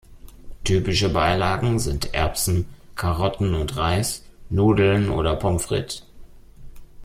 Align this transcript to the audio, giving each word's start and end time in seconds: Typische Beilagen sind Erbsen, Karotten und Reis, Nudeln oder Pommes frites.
Typische 0.63 1.09
Beilagen 1.09 1.77
sind 1.77 2.15
Erbsen, 2.15 2.65
Karotten 2.95 3.53
und 3.53 3.77
Reis, 3.77 4.25
Nudeln 4.49 5.11
oder 5.11 5.35
Pommes 5.35 5.65
frites. 5.65 6.07